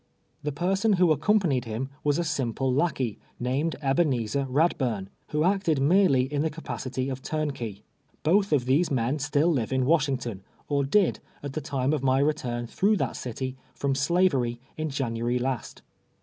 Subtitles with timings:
[0.41, 5.43] The person who accompanied him was a simple lackey, named Ebe nezer luulljui n, who
[5.43, 7.83] acted merely in the capacity of turnkey.
[8.23, 12.17] Both of these men still live in Washington, or did, at the time of my
[12.17, 15.83] return through that city from slavery in January last.